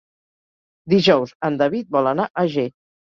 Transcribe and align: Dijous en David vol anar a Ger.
Dijous 0.95 1.35
en 1.49 1.59
David 1.63 1.93
vol 1.99 2.11
anar 2.13 2.27
a 2.33 2.47
Ger. 2.55 2.67